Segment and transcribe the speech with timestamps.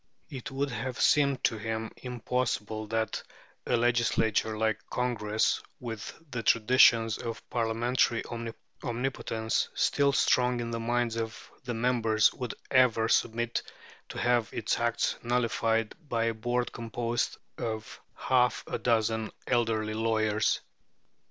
[0.31, 3.21] It would have seemed to him impossible that
[3.67, 8.23] a legislature like Congress, with the traditions of parliamentary
[8.83, 13.61] omnipotence still strong in the minds of the members, would ever submit
[14.09, 20.61] to have its acts nullified by a board composed of half a dozen elderly lawyers.